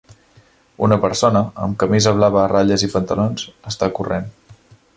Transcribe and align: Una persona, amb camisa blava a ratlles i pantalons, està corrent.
Una 0.85 0.97
persona, 1.03 1.43
amb 1.65 1.77
camisa 1.83 2.13
blava 2.21 2.41
a 2.45 2.47
ratlles 2.53 2.87
i 2.87 2.89
pantalons, 2.95 3.45
està 3.73 3.91
corrent. 3.99 4.31